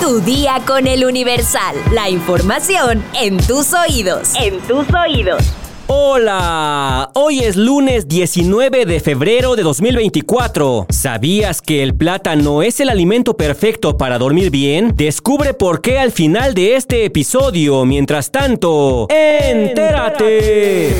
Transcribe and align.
Tu 0.00 0.20
día 0.20 0.60
con 0.66 0.86
el 0.86 1.04
Universal. 1.04 1.76
La 1.92 2.10
información 2.10 3.02
en 3.14 3.38
tus 3.38 3.72
oídos. 3.72 4.32
En 4.34 4.60
tus 4.60 4.86
oídos. 4.92 5.42
Hola, 5.86 7.10
hoy 7.14 7.40
es 7.40 7.56
lunes 7.56 8.08
19 8.08 8.86
de 8.86 9.00
febrero 9.00 9.56
de 9.56 9.62
2024. 9.62 10.86
¿Sabías 10.90 11.62
que 11.62 11.82
el 11.82 11.94
plátano 11.94 12.62
es 12.62 12.80
el 12.80 12.88
alimento 12.88 13.36
perfecto 13.36 13.96
para 13.96 14.18
dormir 14.18 14.50
bien? 14.50 14.92
Descubre 14.94 15.54
por 15.54 15.80
qué 15.80 15.98
al 15.98 16.12
final 16.12 16.54
de 16.54 16.76
este 16.76 17.04
episodio. 17.04 17.84
Mientras 17.84 18.30
tanto, 18.30 19.06
entérate. 19.10 20.94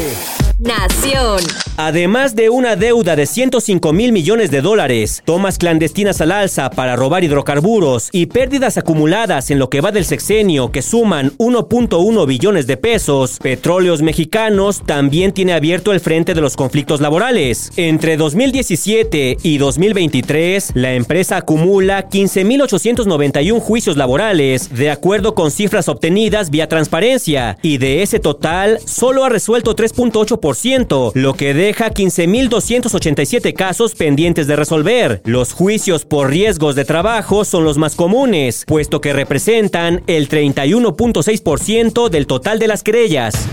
Nación. 0.58 1.40
Además 1.76 2.36
de 2.36 2.50
una 2.50 2.76
deuda 2.76 3.16
de 3.16 3.26
105 3.26 3.92
mil 3.92 4.12
millones 4.12 4.52
de 4.52 4.60
dólares, 4.60 5.22
tomas 5.24 5.58
clandestinas 5.58 6.20
al 6.20 6.30
alza 6.30 6.70
para 6.70 6.94
robar 6.94 7.24
hidrocarburos 7.24 8.10
y 8.12 8.26
pérdidas 8.26 8.78
acumuladas 8.78 9.50
en 9.50 9.58
lo 9.58 9.70
que 9.70 9.80
va 9.80 9.90
del 9.90 10.04
sexenio 10.04 10.70
que 10.70 10.82
suman 10.82 11.32
1.1 11.38 12.26
billones 12.28 12.68
de 12.68 12.76
pesos, 12.76 13.38
Petróleos 13.42 14.02
Mexicanos 14.02 14.82
también 14.86 15.32
tiene 15.32 15.52
abierto 15.52 15.92
el 15.92 15.98
frente 15.98 16.34
de 16.34 16.40
los 16.40 16.54
conflictos 16.54 17.00
laborales. 17.00 17.72
Entre 17.76 18.16
2017 18.16 19.38
y 19.42 19.58
2023, 19.58 20.72
la 20.74 20.94
empresa 20.94 21.38
acumula 21.38 22.08
15.891 22.08 23.58
juicios 23.58 23.96
laborales, 23.96 24.72
de 24.72 24.92
acuerdo 24.92 25.34
con 25.34 25.50
cifras 25.50 25.88
obtenidas 25.88 26.50
vía 26.50 26.68
transparencia, 26.68 27.58
y 27.62 27.78
de 27.78 28.02
ese 28.02 28.20
total, 28.20 28.78
solo 28.84 29.24
ha 29.24 29.28
resuelto 29.28 29.74
3.8%, 29.74 31.10
lo 31.14 31.34
que 31.34 31.63
deja 31.64 31.90
15.287 31.90 33.54
casos 33.54 33.94
pendientes 33.94 34.46
de 34.46 34.56
resolver. 34.56 35.22
Los 35.24 35.54
juicios 35.54 36.04
por 36.04 36.28
riesgos 36.28 36.74
de 36.74 36.84
trabajo 36.84 37.46
son 37.46 37.64
los 37.64 37.78
más 37.78 37.94
comunes, 37.94 38.64
puesto 38.66 39.00
que 39.00 39.14
representan 39.14 40.02
el 40.06 40.28
31.6% 40.28 42.10
del 42.10 42.26
total 42.26 42.58
de 42.58 42.68
las 42.68 42.82
querellas. 42.82 43.48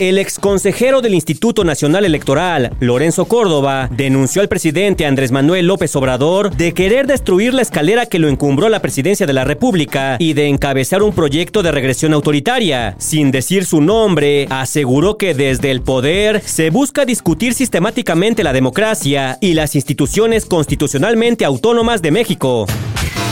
El 0.00 0.18
exconsejero 0.18 1.02
del 1.02 1.14
Instituto 1.14 1.62
Nacional 1.62 2.04
Electoral, 2.04 2.72
Lorenzo 2.80 3.26
Córdoba, 3.26 3.88
denunció 3.92 4.42
al 4.42 4.48
presidente 4.48 5.06
Andrés 5.06 5.30
Manuel 5.30 5.68
López 5.68 5.94
Obrador 5.94 6.54
de 6.56 6.74
querer 6.74 7.06
destruir 7.06 7.54
la 7.54 7.62
escalera 7.62 8.06
que 8.06 8.18
lo 8.18 8.28
encumbró 8.28 8.66
a 8.66 8.70
la 8.70 8.82
presidencia 8.82 9.24
de 9.24 9.32
la 9.32 9.44
República 9.44 10.16
y 10.18 10.32
de 10.32 10.48
encabezar 10.48 11.04
un 11.04 11.12
proyecto 11.12 11.62
de 11.62 11.70
regresión 11.70 12.12
autoritaria. 12.12 12.96
Sin 12.98 13.30
decir 13.30 13.66
su 13.66 13.80
nombre, 13.80 14.48
aseguró 14.50 15.16
que 15.16 15.32
desde 15.32 15.70
el 15.70 15.80
poder 15.80 16.42
se 16.44 16.70
busca 16.70 17.04
discutir 17.04 17.54
sistemáticamente 17.54 18.42
la 18.42 18.52
democracia 18.52 19.38
y 19.40 19.54
las 19.54 19.76
instituciones 19.76 20.44
constitucionalmente 20.44 21.44
autónomas 21.44 22.02
de 22.02 22.10
México. 22.10 22.66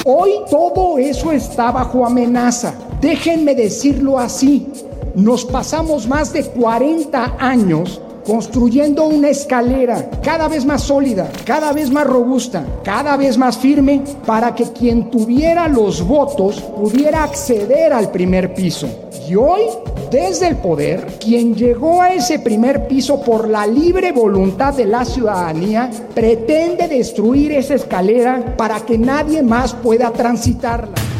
Hoy 0.04 0.30
todo 0.48 0.96
eso 0.98 1.32
está 1.32 1.72
bajo 1.72 2.06
amenaza. 2.06 2.72
Déjenme 3.00 3.56
decirlo 3.56 4.16
así. 4.16 4.68
Nos 5.14 5.44
pasamos 5.44 6.08
más 6.08 6.32
de 6.32 6.42
40 6.44 7.36
años 7.38 8.00
construyendo 8.24 9.04
una 9.04 9.28
escalera 9.28 10.08
cada 10.22 10.48
vez 10.48 10.64
más 10.64 10.82
sólida, 10.84 11.30
cada 11.44 11.72
vez 11.72 11.90
más 11.90 12.06
robusta, 12.06 12.64
cada 12.82 13.16
vez 13.18 13.36
más 13.36 13.58
firme, 13.58 14.02
para 14.24 14.54
que 14.54 14.64
quien 14.72 15.10
tuviera 15.10 15.68
los 15.68 16.06
votos 16.06 16.60
pudiera 16.60 17.24
acceder 17.24 17.92
al 17.92 18.10
primer 18.10 18.54
piso. 18.54 18.88
Y 19.28 19.34
hoy, 19.34 19.62
desde 20.10 20.48
el 20.48 20.56
poder, 20.56 21.18
quien 21.20 21.54
llegó 21.54 22.00
a 22.00 22.14
ese 22.14 22.38
primer 22.38 22.86
piso 22.88 23.20
por 23.20 23.48
la 23.48 23.66
libre 23.66 24.12
voluntad 24.12 24.72
de 24.72 24.86
la 24.86 25.04
ciudadanía, 25.04 25.90
pretende 26.14 26.88
destruir 26.88 27.52
esa 27.52 27.74
escalera 27.74 28.54
para 28.56 28.80
que 28.80 28.96
nadie 28.96 29.42
más 29.42 29.74
pueda 29.74 30.10
transitarla. 30.10 31.11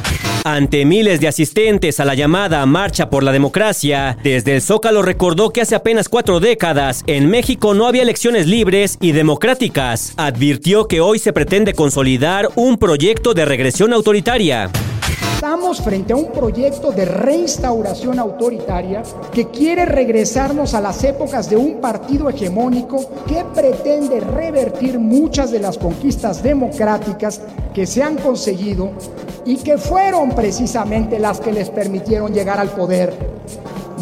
Ante 0.45 0.85
miles 0.85 1.21
de 1.21 1.29
asistentes 1.29 2.01
a 2.01 2.05
la 2.05 2.17
llamada 2.17 2.67
Marcha 2.67 3.11
por 3.11 3.23
la 3.23 3.31
Democracia, 3.31 4.17
desde 4.25 4.57
el 4.57 4.61
Zócalo 4.61 5.03
recordó 5.03 5.51
que 5.51 5.61
hace 5.61 5.77
apenas 5.77 6.09
cuatro 6.09 6.41
décadas 6.41 7.05
en 7.07 7.31
México 7.31 7.75
no 7.75 7.87
había 7.87 8.03
elecciones 8.03 8.49
libres 8.49 8.99
y 9.01 9.13
democráticas. 9.13 10.15
Advirtió 10.17 10.89
que 10.89 11.01
hoy 11.01 11.21
se 11.21 11.33
pretende 11.33 11.75
consolidar 11.75 12.49
un 12.57 12.77
proyecto 12.77 13.35
de 13.35 13.45
regresión 13.45 13.93
autoritaria. 13.93 14.69
Estamos 15.43 15.81
frente 15.81 16.13
a 16.13 16.17
un 16.17 16.31
proyecto 16.31 16.93
de 16.93 17.05
reinstauración 17.05 18.21
autoritaria 18.21 19.03
que 19.33 19.49
quiere 19.49 19.85
regresarnos 19.87 20.73
a 20.73 20.81
las 20.81 21.03
épocas 21.03 21.51
de 21.51 21.57
un 21.57 21.81
partido 21.81 22.31
hegemónico 22.31 23.05
que 23.27 23.45
pretende 23.53 24.21
revertir 24.21 25.01
muchas 25.01 25.51
de 25.51 25.59
las 25.59 25.79
conquistas 25.79 26.45
democráticas 26.45 27.41
que 27.75 27.89
se 27.89 28.05
han 28.05 28.19
conseguido 28.19 28.93
y 29.45 29.57
que 29.57 29.79
fueron 29.79 30.31
precisamente 30.31 31.19
las 31.19 31.41
que 31.41 31.53
les 31.53 31.71
permitieron 31.71 32.33
llegar 32.33 32.61
al 32.61 32.71
poder. 32.71 33.13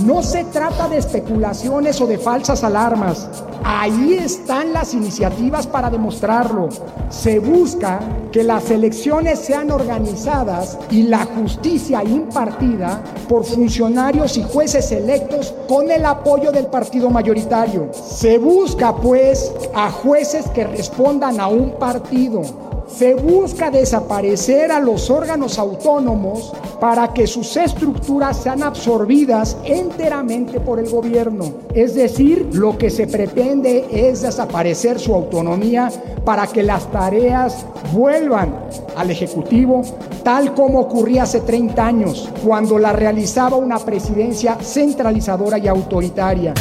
No 0.04 0.22
se 0.22 0.44
trata 0.44 0.90
de 0.90 0.98
especulaciones 0.98 2.02
o 2.02 2.06
de 2.06 2.18
falsas 2.18 2.62
alarmas. 2.64 3.39
Ahí 3.64 4.14
están 4.14 4.72
las 4.72 4.94
iniciativas 4.94 5.66
para 5.66 5.90
demostrarlo. 5.90 6.68
Se 7.08 7.38
busca 7.38 8.00
que 8.32 8.42
las 8.42 8.70
elecciones 8.70 9.38
sean 9.38 9.70
organizadas 9.70 10.78
y 10.90 11.02
la 11.04 11.24
justicia 11.26 12.02
impartida 12.02 13.02
por 13.28 13.44
funcionarios 13.44 14.36
y 14.36 14.42
jueces 14.42 14.90
electos 14.92 15.54
con 15.68 15.90
el 15.90 16.04
apoyo 16.04 16.52
del 16.52 16.66
partido 16.66 17.10
mayoritario. 17.10 17.90
Se 17.92 18.38
busca 18.38 18.94
pues 18.96 19.52
a 19.74 19.90
jueces 19.90 20.48
que 20.50 20.64
respondan 20.64 21.40
a 21.40 21.48
un 21.48 21.72
partido 21.78 22.69
se 22.96 23.14
busca 23.14 23.70
desaparecer 23.70 24.72
a 24.72 24.80
los 24.80 25.10
órganos 25.10 25.58
autónomos 25.58 26.52
para 26.80 27.12
que 27.12 27.26
sus 27.26 27.56
estructuras 27.56 28.36
sean 28.38 28.62
absorbidas 28.62 29.56
enteramente 29.64 30.60
por 30.60 30.78
el 30.78 30.88
gobierno. 30.90 31.52
Es 31.74 31.94
decir, 31.94 32.48
lo 32.52 32.76
que 32.76 32.90
se 32.90 33.06
pretende 33.06 33.86
es 33.90 34.22
desaparecer 34.22 34.98
su 34.98 35.14
autonomía 35.14 35.90
para 36.24 36.46
que 36.46 36.62
las 36.62 36.90
tareas 36.90 37.64
vuelvan 37.92 38.54
al 38.96 39.10
Ejecutivo, 39.10 39.82
tal 40.22 40.54
como 40.54 40.80
ocurría 40.80 41.24
hace 41.24 41.40
30 41.40 41.86
años, 41.86 42.28
cuando 42.44 42.78
la 42.78 42.92
realizaba 42.92 43.56
una 43.56 43.78
presidencia 43.78 44.56
centralizadora 44.60 45.58
y 45.58 45.68
autoritaria. 45.68 46.54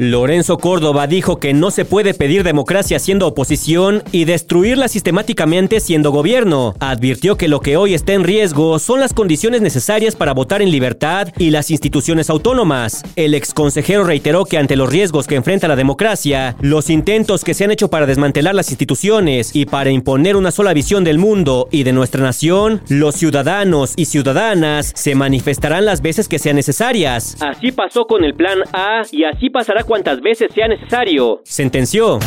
Lorenzo 0.00 0.56
Córdoba 0.56 1.06
dijo 1.06 1.38
que 1.38 1.52
no 1.52 1.70
se 1.70 1.84
puede 1.84 2.14
pedir 2.14 2.42
democracia 2.42 2.98
siendo 2.98 3.26
oposición 3.26 4.02
y 4.12 4.24
destruirla 4.24 4.88
sistemáticamente 4.88 5.78
siendo 5.78 6.10
gobierno. 6.10 6.74
Advirtió 6.80 7.36
que 7.36 7.48
lo 7.48 7.60
que 7.60 7.76
hoy 7.76 7.92
está 7.92 8.14
en 8.14 8.24
riesgo 8.24 8.78
son 8.78 9.00
las 9.00 9.12
condiciones 9.12 9.60
necesarias 9.60 10.16
para 10.16 10.32
votar 10.32 10.62
en 10.62 10.70
libertad 10.70 11.28
y 11.36 11.50
las 11.50 11.70
instituciones 11.70 12.30
autónomas. 12.30 13.02
El 13.14 13.34
exconsejero 13.34 14.04
reiteró 14.04 14.46
que 14.46 14.56
ante 14.56 14.74
los 14.74 14.88
riesgos 14.88 15.26
que 15.26 15.34
enfrenta 15.34 15.68
la 15.68 15.76
democracia, 15.76 16.56
los 16.62 16.88
intentos 16.88 17.44
que 17.44 17.52
se 17.52 17.64
han 17.64 17.70
hecho 17.70 17.90
para 17.90 18.06
desmantelar 18.06 18.54
las 18.54 18.70
instituciones 18.70 19.54
y 19.54 19.66
para 19.66 19.90
imponer 19.90 20.34
una 20.34 20.50
sola 20.50 20.72
visión 20.72 21.04
del 21.04 21.18
mundo 21.18 21.68
y 21.70 21.82
de 21.82 21.92
nuestra 21.92 22.22
nación, 22.22 22.80
los 22.88 23.16
ciudadanos 23.16 23.92
y 23.96 24.06
ciudadanas 24.06 24.94
se 24.96 25.14
manifestarán 25.14 25.84
las 25.84 26.00
veces 26.00 26.26
que 26.26 26.38
sean 26.38 26.56
necesarias. 26.56 27.36
Así 27.40 27.70
pasó 27.70 28.06
con 28.06 28.24
el 28.24 28.32
plan 28.32 28.60
A 28.72 29.02
y 29.12 29.24
así 29.24 29.50
pasará 29.50 29.84
cuantas 29.90 30.20
veces 30.20 30.52
sea 30.54 30.68
necesario. 30.68 31.42
Sentenció. 31.44 32.20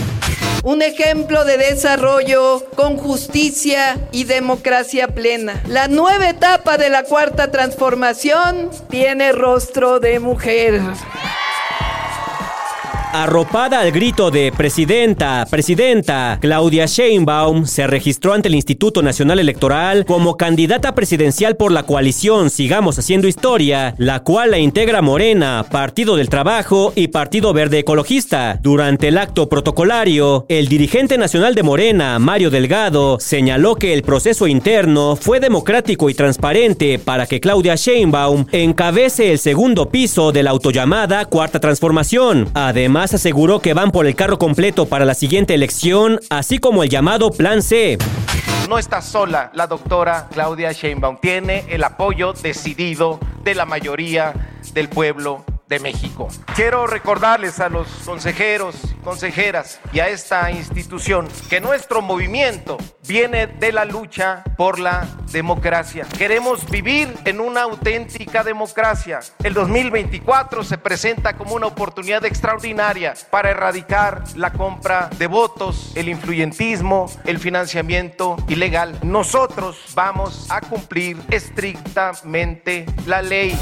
Un 0.66 0.82
ejemplo 0.82 1.46
de 1.46 1.58
desarrollo 1.58 2.62
con 2.76 2.98
justicia 2.98 3.98
y 4.12 4.26
democracia 4.26 5.08
plena. 5.08 5.64
La 5.70 5.88
nueva 5.88 6.28
etapa 6.28 6.78
de 6.78 6.90
la 6.90 7.04
cuarta 7.04 7.52
transformación 7.52 8.70
tiene 8.90 9.32
rostro 9.32 10.02
de 10.02 10.20
mujer. 10.20 10.82
Arropada 13.16 13.80
al 13.80 13.92
grito 13.92 14.32
de 14.32 14.52
Presidenta, 14.52 15.46
Presidenta, 15.48 16.40
Claudia 16.42 16.88
Sheinbaum 16.88 17.68
se 17.68 17.86
registró 17.86 18.34
ante 18.34 18.48
el 18.48 18.56
Instituto 18.56 19.04
Nacional 19.04 19.38
Electoral 19.38 20.04
como 20.04 20.36
candidata 20.36 20.96
presidencial 20.96 21.56
por 21.56 21.72
la 21.72 21.84
coalición 21.84 22.50
Sigamos 22.50 22.98
Haciendo 22.98 23.28
Historia, 23.28 23.94
la 24.00 24.22
cual 24.22 24.50
la 24.50 24.58
integra 24.58 25.04
Morena, 25.04 25.64
Partido 25.70 26.16
del 26.16 26.28
Trabajo 26.28 26.92
y 26.96 27.10
Partido 27.10 27.54
Verde 27.54 27.78
Ecologista. 27.78 28.58
Durante 28.64 29.10
el 29.10 29.20
acto 29.20 29.48
protocolario, 29.48 30.48
el 30.50 30.68
dirigente 30.68 31.20
nacional 31.20 31.54
de 31.54 31.62
Morena, 31.62 32.18
Mario 32.18 32.50
Delgado, 32.50 33.20
señaló 33.20 33.76
que 33.76 33.94
el 33.94 34.02
proceso 34.02 34.48
interno 34.48 35.16
fue 35.18 35.40
democrático 35.40 36.10
y 36.10 36.16
transparente 36.16 36.98
para 36.98 37.28
que 37.28 37.40
Claudia 37.40 37.76
Sheinbaum 37.76 38.48
encabece 38.52 39.32
el 39.32 39.38
segundo 39.38 39.90
piso 39.90 40.32
de 40.32 40.42
la 40.42 40.50
autollamada 40.50 41.26
Cuarta 41.26 41.60
Transformación. 41.60 42.50
Además, 42.56 43.03
aseguró 43.12 43.60
que 43.60 43.74
van 43.74 43.90
por 43.90 44.06
el 44.06 44.16
carro 44.16 44.38
completo 44.38 44.86
para 44.86 45.04
la 45.04 45.16
siguiente 45.16 45.56
elección, 45.56 46.20
así 46.30 46.60
como 46.60 46.84
el 46.84 46.90
llamado 46.90 47.32
Plan 47.32 47.64
C. 47.64 47.98
No 48.70 48.78
está 48.78 49.02
sola 49.02 49.50
la 49.54 49.66
doctora 49.66 50.28
Claudia 50.32 50.72
Sheinbaum, 50.72 51.18
tiene 51.20 51.66
el 51.70 51.84
apoyo 51.84 52.34
decidido 52.34 53.20
de 53.44 53.56
la 53.56 53.66
mayoría 53.66 54.34
del 54.74 54.88
pueblo 54.88 55.44
México. 55.80 56.28
Quiero 56.56 56.88
recordarles 56.88 57.60
a 57.60 57.70
los 57.70 57.88
consejeros, 58.06 58.76
consejeras 59.04 59.80
y 59.92 60.00
a 60.00 60.08
esta 60.08 60.52
institución 60.52 61.28
que 61.50 61.62
nuestro 61.62 62.02
movimiento 62.02 62.78
viene 63.08 63.48
de 63.48 63.72
la 63.72 63.86
lucha 63.86 64.44
por 64.58 64.80
la 64.80 65.08
democracia. 65.32 66.06
Queremos 66.18 66.70
vivir 66.70 67.14
en 67.26 67.40
una 67.40 67.64
auténtica 67.64 68.44
democracia. 68.44 69.20
El 69.44 69.54
2024 69.54 70.64
se 70.64 70.78
presenta 70.78 71.34
como 71.36 71.56
una 71.56 71.68
oportunidad 71.68 72.24
extraordinaria 72.26 73.14
para 73.30 73.52
erradicar 73.52 74.24
la 74.36 74.54
compra 74.54 75.10
de 75.18 75.28
votos, 75.28 75.92
el 75.96 76.10
influyentismo, 76.10 77.08
el 77.26 77.40
financiamiento 77.40 78.38
ilegal. 78.48 78.98
Nosotros 79.04 79.78
vamos 79.94 80.48
a 80.50 80.62
cumplir 80.62 81.18
estrictamente 81.30 82.86
la 83.06 83.22
ley. 83.22 83.58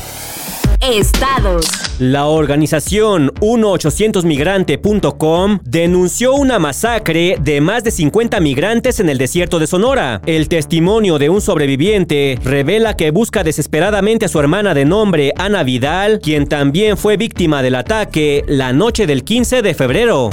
Estados. 0.81 1.66
La 2.00 2.25
organización 2.25 3.31
1800migrante.com 3.42 5.60
denunció 5.63 6.33
una 6.33 6.60
masacre 6.60 7.38
de 7.39 7.62
más 7.62 7.83
de 7.83 7.92
50 7.92 8.39
migrantes 8.39 9.00
en 9.00 9.10
el 9.10 9.18
desierto 9.18 9.60
de 9.60 9.68
Sonora. 9.68 10.22
El 10.25 10.50
testimonio 10.50 11.19
de 11.19 11.30
un 11.30 11.42
sobreviviente 11.42 12.39
revela 12.44 12.95
que 12.95 13.12
busca 13.12 13.44
desesperadamente 13.44 14.25
a 14.25 14.30
su 14.30 14.39
hermana 14.39 14.74
de 14.74 14.86
nombre 14.86 15.33
Ana 15.38 15.63
Vidal, 15.63 16.19
quien 16.19 16.48
también 16.48 16.98
fue 16.98 17.18
víctima 17.18 17.62
del 17.62 17.75
ataque 17.75 18.44
la 18.48 18.74
noche 18.74 19.06
del 19.06 19.24
15 19.24 19.62
de 19.62 19.74
febrero. 19.74 20.30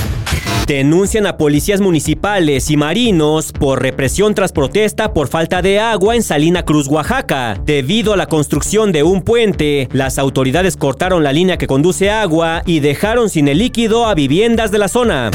Denuncian 0.69 1.27
a 1.27 1.39
policías 1.39 1.81
municipales 1.81 2.71
y 2.71 2.77
marinos 2.77 3.53
por 3.53 3.81
represión 3.81 4.35
tras 4.35 4.53
protesta 4.53 5.15
por 5.15 5.29
falta 5.29 5.63
de 5.63 5.81
agua 5.81 6.15
en 6.15 6.23
Salina 6.23 6.67
Cruz, 6.67 6.89
Oaxaca. 6.89 7.59
Debido 7.65 8.13
a 8.13 8.19
la 8.19 8.27
construcción 8.27 8.93
de 8.93 9.03
un 9.03 9.23
puente, 9.23 9.89
las 9.93 10.19
autoridades 10.19 10.77
cortaron 10.77 11.25
la 11.25 11.33
línea 11.33 11.57
que 11.57 11.67
conduce 11.67 12.11
agua 12.11 12.63
y 12.67 12.81
dejaron 12.81 13.31
sin 13.31 13.49
el 13.49 13.61
líquido 13.61 14.05
a 14.05 14.15
viviendas 14.15 14.71
de 14.71 14.79
la 14.79 14.89
zona. 14.89 15.31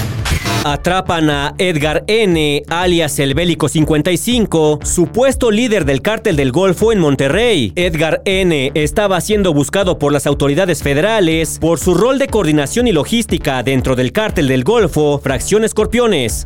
Atrapan 0.66 1.30
a 1.30 1.56
Edgar 1.58 2.06
N., 2.08 2.64
alias 2.70 3.20
el 3.20 3.34
Bélico 3.34 3.68
55, 3.68 4.80
supuesto 4.84 5.52
líder 5.52 5.84
del 5.84 6.02
cártel 6.02 6.38
del 6.38 6.54
Golfo 6.54 6.94
en 6.94 7.00
Monterrey. 7.00 7.74
Edgar 7.76 8.22
N. 8.24 8.72
estaba 8.74 9.20
siendo 9.20 9.54
buscado 9.54 10.00
por 10.00 10.14
las 10.14 10.26
autoridades 10.26 10.82
federales 10.82 11.58
por 11.60 11.80
su 11.80 11.94
rol 11.94 12.18
de 12.18 12.28
coordinación 12.28 12.88
y 12.88 12.94
logística 12.94 13.62
dentro 13.62 13.98
del 13.98 14.14
cártel 14.14 14.48
del 14.48 14.64
Golfo, 14.64 15.20
Fracción 15.20 15.66
Escorpiones. 15.66 16.46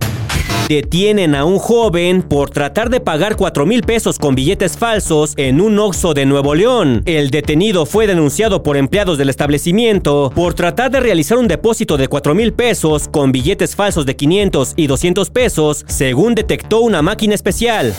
Detienen 0.68 1.34
a 1.34 1.46
un 1.46 1.60
joven 1.60 2.22
por 2.22 2.50
tratar 2.50 2.90
de 2.90 3.00
pagar 3.00 3.38
4 3.38 3.66
mil 3.66 3.84
pesos 3.84 4.20
con 4.20 4.36
billetes 4.36 4.78
falsos 4.78 5.34
en 5.38 5.62
un 5.62 5.80
Oxxo 5.80 6.14
de 6.14 6.26
Nuevo 6.26 6.56
León. 6.56 7.04
El 7.06 7.30
detenido 7.30 7.86
fue 7.86 8.06
denunciado 8.06 8.64
por 8.64 8.76
empleados 8.76 9.18
del 9.18 9.30
establecimiento 9.30 10.30
por 10.36 10.56
tratar 10.56 10.92
de 10.92 11.00
realizar 11.00 11.38
un 11.38 11.48
depósito 11.48 11.96
de 11.96 12.10
4 12.10 12.36
mil 12.36 12.52
pesos 12.52 13.08
con 13.08 13.32
billetes 13.32 13.78
falsos 13.78 14.06
de 14.06 14.18
500 14.18 14.74
y 14.76 14.88
200 14.88 15.30
pesos, 15.30 15.86
según 15.88 16.36
detectó 16.36 16.82
una 16.82 17.02
máquina 17.02 17.34
especial. 17.34 17.94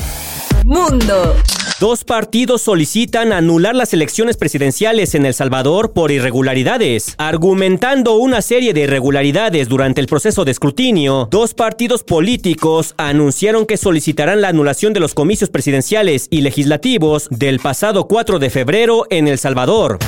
Mundo. 0.66 1.36
Dos 1.80 2.02
partidos 2.02 2.62
solicitan 2.62 3.32
anular 3.32 3.76
las 3.76 3.94
elecciones 3.94 4.36
presidenciales 4.36 5.14
en 5.14 5.24
El 5.24 5.32
Salvador 5.32 5.92
por 5.92 6.10
irregularidades. 6.10 7.14
Argumentando 7.18 8.16
una 8.16 8.42
serie 8.42 8.74
de 8.74 8.80
irregularidades 8.80 9.68
durante 9.68 10.00
el 10.00 10.08
proceso 10.08 10.44
de 10.44 10.50
escrutinio, 10.50 11.28
dos 11.30 11.54
partidos 11.54 12.02
políticos 12.02 12.94
anunciaron 12.96 13.64
que 13.64 13.76
solicitarán 13.76 14.40
la 14.40 14.48
anulación 14.48 14.92
de 14.92 14.98
los 14.98 15.14
comicios 15.14 15.50
presidenciales 15.50 16.26
y 16.30 16.40
legislativos 16.40 17.28
del 17.30 17.60
pasado 17.60 18.08
4 18.08 18.40
de 18.40 18.50
febrero 18.50 19.06
en 19.10 19.28
El 19.28 19.38
Salvador. 19.38 20.00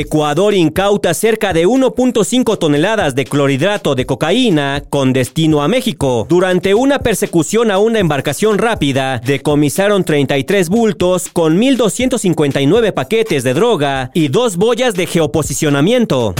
Ecuador 0.00 0.54
incauta 0.54 1.12
cerca 1.12 1.52
de 1.52 1.66
1.5 1.66 2.58
toneladas 2.58 3.14
de 3.14 3.26
clorhidrato 3.26 3.94
de 3.94 4.06
cocaína 4.06 4.82
con 4.88 5.12
destino 5.12 5.62
a 5.62 5.68
México. 5.68 6.26
Durante 6.28 6.74
una 6.74 7.00
persecución 7.00 7.70
a 7.70 7.78
una 7.78 7.98
embarcación 7.98 8.56
rápida, 8.56 9.18
decomisaron 9.18 10.04
33 10.04 10.70
bultos 10.70 11.28
con 11.28 11.60
1.259 11.60 12.92
paquetes 12.94 13.44
de 13.44 13.52
droga 13.52 14.10
y 14.14 14.28
dos 14.28 14.56
boyas 14.56 14.94
de 14.94 15.06
geoposicionamiento. 15.06 16.34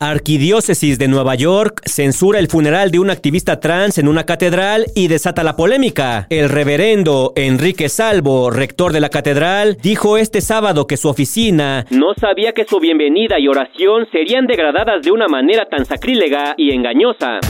Arquidiócesis 0.00 0.98
de 0.98 1.08
Nueva 1.08 1.34
York 1.36 1.80
censura 1.86 2.38
el 2.38 2.48
funeral 2.48 2.90
de 2.90 2.98
un 2.98 3.08
activista 3.08 3.60
trans 3.60 3.96
en 3.96 4.08
una 4.08 4.24
catedral 4.24 4.86
y 4.94 5.08
desata 5.08 5.42
la 5.42 5.56
polémica. 5.56 6.26
El 6.28 6.50
reverendo 6.50 7.32
Enrique 7.34 7.88
Salvo, 7.88 8.50
rector 8.50 8.92
de 8.92 9.00
la 9.00 9.08
catedral, 9.08 9.78
dijo 9.82 10.18
este 10.18 10.42
sábado 10.42 10.86
que 10.86 10.98
su 10.98 11.08
oficina 11.08 11.86
no 11.90 12.12
sabía 12.20 12.52
que 12.52 12.64
su 12.64 12.78
bienvenida 12.78 13.38
y 13.38 13.48
oración 13.48 14.06
serían 14.12 14.46
degradadas 14.46 15.02
de 15.02 15.12
una 15.12 15.28
manera 15.28 15.64
tan 15.66 15.86
sacrílega 15.86 16.54
y 16.58 16.74
engañosa. 16.74 17.40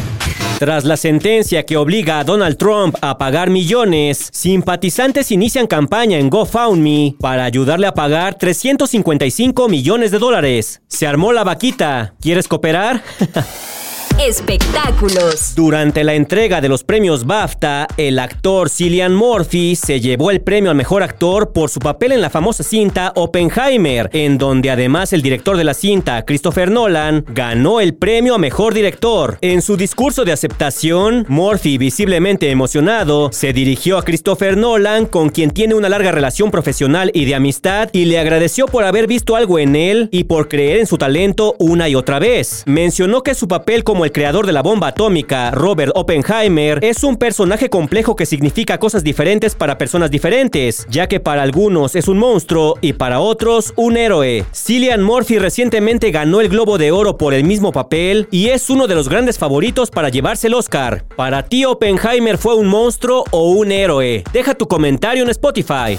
Tras 0.58 0.86
la 0.86 0.96
sentencia 0.96 1.66
que 1.66 1.76
obliga 1.76 2.18
a 2.18 2.24
Donald 2.24 2.56
Trump 2.56 2.96
a 3.02 3.18
pagar 3.18 3.50
millones, 3.50 4.30
simpatizantes 4.32 5.30
inician 5.30 5.66
campaña 5.66 6.18
en 6.18 6.30
GoFundMe 6.30 7.14
para 7.20 7.44
ayudarle 7.44 7.86
a 7.86 7.92
pagar 7.92 8.36
355 8.38 9.68
millones 9.68 10.12
de 10.12 10.18
dólares. 10.18 10.80
Se 10.88 11.06
armó 11.06 11.34
la 11.34 11.44
vaquita. 11.44 12.14
¿Quieres 12.22 12.48
cooperar? 12.48 13.02
Espectáculos. 14.18 15.52
Durante 15.54 16.02
la 16.02 16.14
entrega 16.14 16.62
de 16.62 16.70
los 16.70 16.84
premios 16.84 17.26
BAFTA, 17.26 17.86
el 17.98 18.18
actor 18.18 18.70
Cillian 18.70 19.14
Murphy 19.14 19.76
se 19.76 20.00
llevó 20.00 20.30
el 20.30 20.40
premio 20.40 20.70
al 20.70 20.76
mejor 20.76 21.02
actor 21.02 21.52
por 21.52 21.68
su 21.68 21.80
papel 21.80 22.12
en 22.12 22.22
la 22.22 22.30
famosa 22.30 22.62
cinta 22.62 23.12
Oppenheimer, 23.14 24.08
en 24.14 24.38
donde 24.38 24.70
además 24.70 25.12
el 25.12 25.20
director 25.20 25.58
de 25.58 25.64
la 25.64 25.74
cinta, 25.74 26.24
Christopher 26.24 26.70
Nolan, 26.70 27.26
ganó 27.28 27.78
el 27.78 27.94
premio 27.94 28.34
a 28.34 28.38
mejor 28.38 28.72
director. 28.72 29.36
En 29.42 29.60
su 29.60 29.76
discurso 29.76 30.24
de 30.24 30.32
aceptación, 30.32 31.26
Murphy, 31.28 31.76
visiblemente 31.76 32.50
emocionado, 32.50 33.30
se 33.32 33.52
dirigió 33.52 33.98
a 33.98 34.02
Christopher 34.02 34.56
Nolan, 34.56 35.04
con 35.04 35.28
quien 35.28 35.50
tiene 35.50 35.74
una 35.74 35.90
larga 35.90 36.10
relación 36.10 36.50
profesional 36.50 37.10
y 37.12 37.26
de 37.26 37.34
amistad, 37.34 37.90
y 37.92 38.06
le 38.06 38.18
agradeció 38.18 38.64
por 38.64 38.84
haber 38.84 39.08
visto 39.08 39.36
algo 39.36 39.58
en 39.58 39.76
él 39.76 40.08
y 40.10 40.24
por 40.24 40.48
creer 40.48 40.78
en 40.78 40.86
su 40.86 40.96
talento 40.96 41.54
una 41.58 41.90
y 41.90 41.94
otra 41.94 42.18
vez. 42.18 42.62
Mencionó 42.64 43.22
que 43.22 43.34
su 43.34 43.46
papel 43.46 43.84
como 43.84 44.05
el 44.06 44.12
creador 44.12 44.46
de 44.46 44.52
la 44.52 44.62
bomba 44.62 44.88
atómica, 44.88 45.50
Robert 45.50 45.90
Oppenheimer, 45.96 46.78
es 46.82 47.02
un 47.02 47.16
personaje 47.16 47.68
complejo 47.68 48.14
que 48.14 48.24
significa 48.24 48.78
cosas 48.78 49.02
diferentes 49.02 49.56
para 49.56 49.78
personas 49.78 50.12
diferentes, 50.12 50.86
ya 50.88 51.08
que 51.08 51.18
para 51.18 51.42
algunos 51.42 51.96
es 51.96 52.06
un 52.06 52.18
monstruo 52.18 52.76
y 52.80 52.92
para 52.92 53.18
otros 53.18 53.72
un 53.74 53.96
héroe. 53.96 54.44
Cillian 54.54 55.02
Murphy 55.02 55.40
recientemente 55.40 56.12
ganó 56.12 56.40
el 56.40 56.48
Globo 56.48 56.78
de 56.78 56.92
Oro 56.92 57.18
por 57.18 57.34
el 57.34 57.42
mismo 57.42 57.72
papel 57.72 58.28
y 58.30 58.50
es 58.50 58.70
uno 58.70 58.86
de 58.86 58.94
los 58.94 59.08
grandes 59.08 59.38
favoritos 59.38 59.90
para 59.90 60.08
llevarse 60.08 60.46
el 60.46 60.54
Oscar. 60.54 61.04
Para 61.16 61.42
ti, 61.42 61.64
Oppenheimer 61.64 62.38
fue 62.38 62.54
un 62.54 62.68
monstruo 62.68 63.24
o 63.32 63.50
un 63.50 63.72
héroe. 63.72 64.22
Deja 64.32 64.54
tu 64.54 64.68
comentario 64.68 65.24
en 65.24 65.30
Spotify. 65.30 65.98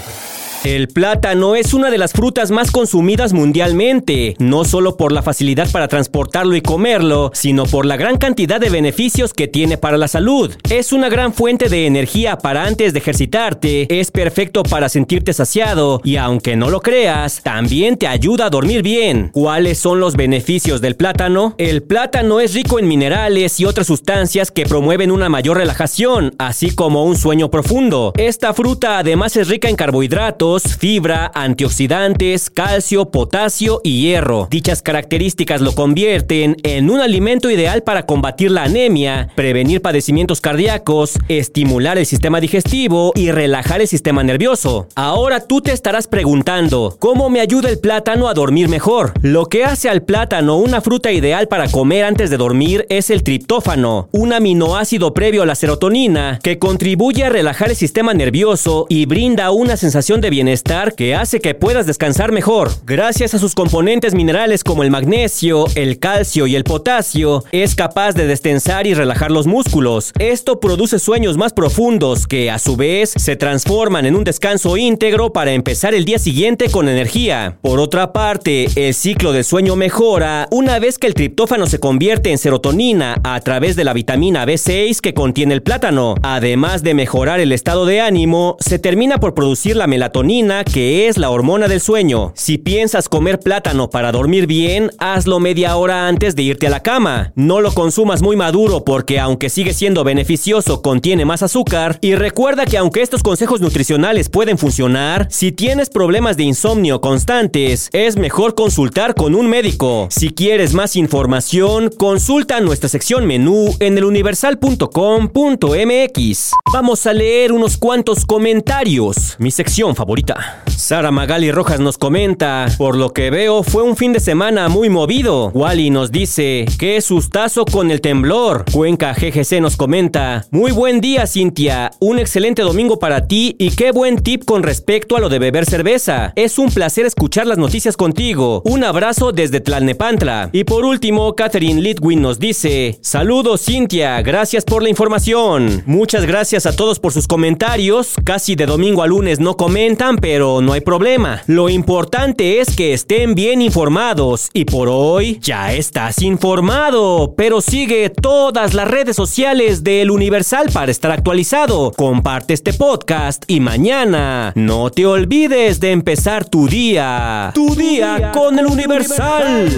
El 0.68 0.88
plátano 0.88 1.56
es 1.56 1.72
una 1.72 1.88
de 1.90 1.96
las 1.96 2.12
frutas 2.12 2.50
más 2.50 2.70
consumidas 2.70 3.32
mundialmente, 3.32 4.36
no 4.38 4.66
solo 4.66 4.98
por 4.98 5.12
la 5.12 5.22
facilidad 5.22 5.70
para 5.70 5.88
transportarlo 5.88 6.54
y 6.56 6.60
comerlo, 6.60 7.30
sino 7.32 7.64
por 7.64 7.86
la 7.86 7.96
gran 7.96 8.18
cantidad 8.18 8.60
de 8.60 8.68
beneficios 8.68 9.32
que 9.32 9.48
tiene 9.48 9.78
para 9.78 9.96
la 9.96 10.08
salud. 10.08 10.54
Es 10.68 10.92
una 10.92 11.08
gran 11.08 11.32
fuente 11.32 11.70
de 11.70 11.86
energía 11.86 12.36
para 12.36 12.64
antes 12.64 12.92
de 12.92 12.98
ejercitarte, 12.98 13.98
es 13.98 14.10
perfecto 14.10 14.62
para 14.62 14.90
sentirte 14.90 15.32
saciado 15.32 16.02
y 16.04 16.16
aunque 16.16 16.54
no 16.54 16.68
lo 16.68 16.82
creas, 16.82 17.40
también 17.42 17.96
te 17.96 18.06
ayuda 18.06 18.44
a 18.44 18.50
dormir 18.50 18.82
bien. 18.82 19.30
¿Cuáles 19.32 19.78
son 19.78 20.00
los 20.00 20.16
beneficios 20.16 20.82
del 20.82 20.96
plátano? 20.96 21.54
El 21.56 21.82
plátano 21.82 22.40
es 22.40 22.52
rico 22.52 22.78
en 22.78 22.88
minerales 22.88 23.58
y 23.58 23.64
otras 23.64 23.86
sustancias 23.86 24.50
que 24.50 24.66
promueven 24.66 25.12
una 25.12 25.30
mayor 25.30 25.56
relajación, 25.56 26.34
así 26.36 26.72
como 26.72 27.04
un 27.04 27.16
sueño 27.16 27.50
profundo. 27.50 28.12
Esta 28.18 28.52
fruta 28.52 28.98
además 28.98 29.34
es 29.38 29.48
rica 29.48 29.70
en 29.70 29.76
carbohidratos, 29.76 30.57
fibra, 30.62 31.30
antioxidantes, 31.34 32.50
calcio, 32.50 33.10
potasio 33.10 33.80
y 33.84 34.02
hierro. 34.02 34.48
Dichas 34.50 34.82
características 34.82 35.60
lo 35.60 35.74
convierten 35.74 36.56
en 36.62 36.90
un 36.90 37.00
alimento 37.00 37.50
ideal 37.50 37.82
para 37.82 38.06
combatir 38.06 38.50
la 38.50 38.64
anemia, 38.64 39.28
prevenir 39.34 39.82
padecimientos 39.82 40.40
cardíacos, 40.40 41.18
estimular 41.28 41.98
el 41.98 42.06
sistema 42.06 42.40
digestivo 42.40 43.12
y 43.14 43.30
relajar 43.30 43.80
el 43.80 43.88
sistema 43.88 44.22
nervioso. 44.22 44.88
Ahora 44.94 45.40
tú 45.40 45.60
te 45.60 45.72
estarás 45.72 46.06
preguntando, 46.06 46.96
¿cómo 46.98 47.30
me 47.30 47.40
ayuda 47.40 47.68
el 47.68 47.78
plátano 47.78 48.28
a 48.28 48.34
dormir 48.34 48.68
mejor? 48.68 49.12
Lo 49.22 49.46
que 49.46 49.64
hace 49.64 49.88
al 49.88 50.02
plátano 50.02 50.56
una 50.56 50.80
fruta 50.80 51.12
ideal 51.12 51.48
para 51.48 51.68
comer 51.68 52.04
antes 52.04 52.30
de 52.30 52.36
dormir 52.36 52.86
es 52.88 53.10
el 53.10 53.22
triptófano, 53.22 54.08
un 54.12 54.32
aminoácido 54.32 55.14
previo 55.14 55.42
a 55.42 55.46
la 55.46 55.54
serotonina 55.54 56.38
que 56.42 56.58
contribuye 56.58 57.24
a 57.24 57.28
relajar 57.28 57.70
el 57.70 57.76
sistema 57.76 58.14
nervioso 58.14 58.86
y 58.88 59.06
brinda 59.06 59.50
una 59.50 59.76
sensación 59.76 60.20
de 60.20 60.30
bienestar 60.38 60.94
que 60.94 61.16
hace 61.16 61.40
que 61.40 61.56
puedas 61.56 61.84
descansar 61.84 62.30
mejor. 62.30 62.70
Gracias 62.86 63.34
a 63.34 63.40
sus 63.40 63.56
componentes 63.56 64.14
minerales 64.14 64.62
como 64.62 64.84
el 64.84 64.90
magnesio, 64.92 65.64
el 65.74 65.98
calcio 65.98 66.46
y 66.46 66.54
el 66.54 66.62
potasio, 66.62 67.42
es 67.50 67.74
capaz 67.74 68.12
de 68.12 68.28
destensar 68.28 68.86
y 68.86 68.94
relajar 68.94 69.32
los 69.32 69.48
músculos. 69.48 70.12
Esto 70.20 70.60
produce 70.60 71.00
sueños 71.00 71.36
más 71.36 71.52
profundos 71.52 72.28
que 72.28 72.52
a 72.52 72.60
su 72.60 72.76
vez 72.76 73.14
se 73.16 73.34
transforman 73.34 74.06
en 74.06 74.14
un 74.14 74.22
descanso 74.22 74.76
íntegro 74.76 75.32
para 75.32 75.50
empezar 75.50 75.92
el 75.92 76.04
día 76.04 76.20
siguiente 76.20 76.70
con 76.70 76.88
energía. 76.88 77.58
Por 77.60 77.80
otra 77.80 78.12
parte, 78.12 78.68
el 78.76 78.94
ciclo 78.94 79.32
de 79.32 79.42
sueño 79.42 79.74
mejora 79.74 80.46
una 80.52 80.78
vez 80.78 80.98
que 80.98 81.08
el 81.08 81.14
triptófano 81.14 81.66
se 81.66 81.80
convierte 81.80 82.30
en 82.30 82.38
serotonina 82.38 83.20
a 83.24 83.40
través 83.40 83.74
de 83.74 83.82
la 83.82 83.92
vitamina 83.92 84.46
B6 84.46 85.00
que 85.00 85.14
contiene 85.14 85.54
el 85.54 85.64
plátano. 85.64 86.14
Además 86.22 86.84
de 86.84 86.94
mejorar 86.94 87.40
el 87.40 87.50
estado 87.50 87.86
de 87.86 88.00
ánimo, 88.00 88.56
se 88.60 88.78
termina 88.78 89.18
por 89.18 89.34
producir 89.34 89.74
la 89.74 89.88
melatonina, 89.88 90.27
que 90.64 91.06
es 91.08 91.16
la 91.16 91.30
hormona 91.30 91.68
del 91.68 91.80
sueño. 91.80 92.32
Si 92.34 92.58
piensas 92.58 93.08
comer 93.08 93.40
plátano 93.40 93.88
para 93.88 94.12
dormir 94.12 94.46
bien, 94.46 94.90
hazlo 94.98 95.40
media 95.40 95.74
hora 95.76 96.06
antes 96.06 96.36
de 96.36 96.42
irte 96.42 96.66
a 96.66 96.70
la 96.70 96.82
cama. 96.82 97.32
No 97.34 97.62
lo 97.62 97.72
consumas 97.72 98.20
muy 98.20 98.36
maduro 98.36 98.84
porque 98.84 99.18
aunque 99.18 99.48
sigue 99.48 99.72
siendo 99.72 100.04
beneficioso, 100.04 100.82
contiene 100.82 101.24
más 101.24 101.42
azúcar. 101.42 101.96
Y 102.02 102.14
recuerda 102.14 102.66
que 102.66 102.76
aunque 102.76 103.00
estos 103.00 103.22
consejos 103.22 103.62
nutricionales 103.62 104.28
pueden 104.28 104.58
funcionar, 104.58 105.28
si 105.30 105.50
tienes 105.50 105.88
problemas 105.88 106.36
de 106.36 106.42
insomnio 106.42 107.00
constantes, 107.00 107.88
es 107.94 108.18
mejor 108.18 108.54
consultar 108.54 109.14
con 109.14 109.34
un 109.34 109.48
médico. 109.48 110.08
Si 110.10 110.34
quieres 110.34 110.74
más 110.74 110.94
información, 110.94 111.88
consulta 111.96 112.60
nuestra 112.60 112.90
sección 112.90 113.24
menú 113.24 113.74
en 113.80 113.96
eluniversal.com.mx. 113.96 116.50
Vamos 116.70 117.06
a 117.06 117.14
leer 117.14 117.52
unos 117.52 117.78
cuantos 117.78 118.26
comentarios. 118.26 119.36
Mi 119.38 119.50
sección 119.50 119.96
favorita. 119.96 120.17
Sara 120.66 121.10
Magali 121.10 121.50
Rojas 121.52 121.80
nos 121.80 121.98
comenta, 121.98 122.66
por 122.78 122.96
lo 122.96 123.12
que 123.12 123.30
veo 123.30 123.62
fue 123.62 123.82
un 123.82 123.94
fin 123.94 124.12
de 124.12 124.20
semana 124.20 124.68
muy 124.68 124.88
movido. 124.88 125.50
Wally 125.52 125.90
nos 125.90 126.12
dice, 126.12 126.64
qué 126.78 127.00
sustazo 127.00 127.64
con 127.64 127.90
el 127.90 128.00
temblor. 128.00 128.64
Cuenca 128.72 129.12
GGC 129.12 129.60
nos 129.60 129.76
comenta, 129.76 130.46
muy 130.50 130.70
buen 130.70 131.00
día 131.00 131.26
Cintia, 131.26 131.90
un 132.00 132.18
excelente 132.18 132.62
domingo 132.62 132.98
para 132.98 133.26
ti 133.26 133.54
y 133.58 133.72
qué 133.76 133.90
buen 133.90 134.22
tip 134.22 134.44
con 134.46 134.62
respecto 134.62 135.16
a 135.16 135.20
lo 135.20 135.28
de 135.28 135.38
beber 135.38 135.66
cerveza. 135.66 136.32
Es 136.36 136.58
un 136.58 136.70
placer 136.70 137.04
escuchar 137.04 137.46
las 137.46 137.58
noticias 137.58 137.96
contigo. 137.96 138.62
Un 138.64 138.82
abrazo 138.82 139.32
desde 139.32 139.60
Tlalnepantla. 139.60 140.48
Y 140.52 140.64
por 140.64 140.86
último, 140.86 141.34
Catherine 141.34 141.82
Litwin 141.82 142.22
nos 142.22 142.38
dice, 142.38 142.98
saludos 143.02 143.64
Cintia, 143.66 144.22
gracias 144.22 144.64
por 144.64 144.82
la 144.82 144.88
información. 144.88 145.82
Muchas 145.84 146.24
gracias 146.24 146.64
a 146.64 146.74
todos 146.74 146.98
por 146.98 147.12
sus 147.12 147.26
comentarios. 147.26 148.14
Casi 148.24 148.54
de 148.54 148.64
domingo 148.64 149.02
a 149.02 149.06
lunes 149.06 149.38
no 149.38 149.56
comentan, 149.58 150.07
pero 150.16 150.60
no 150.60 150.72
hay 150.72 150.80
problema. 150.80 151.42
Lo 151.46 151.68
importante 151.68 152.60
es 152.60 152.74
que 152.74 152.94
estén 152.94 153.34
bien 153.34 153.60
informados 153.60 154.48
y 154.52 154.64
por 154.64 154.88
hoy 154.88 155.38
ya 155.42 155.72
estás 155.72 156.22
informado, 156.22 157.34
pero 157.36 157.60
sigue 157.60 158.10
todas 158.10 158.74
las 158.74 158.88
redes 158.88 159.16
sociales 159.16 159.84
del 159.84 160.10
Universal 160.10 160.70
para 160.72 160.90
estar 160.90 161.10
actualizado. 161.10 161.92
Comparte 161.92 162.54
este 162.54 162.72
podcast 162.72 163.44
y 163.46 163.60
mañana 163.60 164.52
no 164.54 164.90
te 164.90 165.06
olvides 165.06 165.80
de 165.80 165.92
empezar 165.92 166.44
tu 166.44 166.68
día. 166.68 167.50
Tu 167.54 167.74
día 167.74 168.32
con 168.32 168.58
el 168.58 168.66
Universal. 168.66 169.68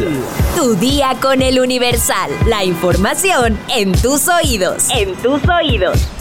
Tu 0.57 0.75
día 0.77 1.17
con 1.21 1.43
el 1.43 1.59
Universal. 1.59 2.31
La 2.47 2.65
información 2.65 3.59
en 3.75 3.93
tus 3.93 4.29
oídos. 4.29 4.89
En 4.91 5.15
tus 5.17 5.41
oídos. 5.49 6.20